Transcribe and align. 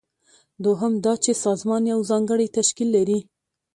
دوهم 0.63 0.93
دا 1.05 1.13
چې 1.23 1.31
سازمان 1.45 1.83
یو 1.93 1.99
ځانګړی 2.09 2.47
تشکیل 2.57 2.89
لري. 2.97 3.19